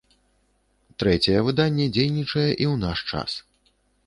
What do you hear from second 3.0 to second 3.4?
час.